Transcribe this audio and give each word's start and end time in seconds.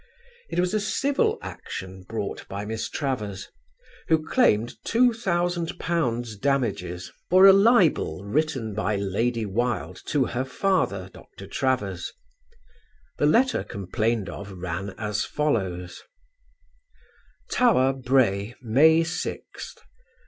It 0.49 0.59
was 0.59 0.73
a 0.73 0.79
civil 0.79 1.37
action 1.43 2.01
brought 2.01 2.47
by 2.47 2.65
Miss 2.65 2.89
Travers, 2.89 3.49
who 4.07 4.27
claimed 4.27 4.73
£2,000 4.87 6.41
damages 6.41 7.11
for 7.29 7.45
a 7.45 7.53
libel 7.53 8.23
written 8.25 8.73
by 8.73 8.95
Lady 8.95 9.45
Wilde 9.45 10.01
to 10.07 10.25
her 10.25 10.43
father, 10.43 11.11
Dr. 11.13 11.45
Travers. 11.45 12.11
The 13.19 13.27
letter 13.27 13.63
complained 13.63 14.27
of 14.27 14.51
ran 14.53 14.95
as 14.97 15.23
follows: 15.23 16.01
TOWER, 17.51 17.93
BRAY, 17.93 18.55
May 18.59 19.01
6th. 19.01 19.75